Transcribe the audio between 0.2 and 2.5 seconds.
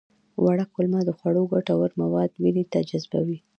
وړه کولمه د خوړو ګټور مواد